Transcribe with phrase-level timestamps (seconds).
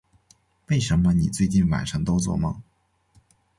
[0.69, 2.59] 为什么你最近晚上都作梦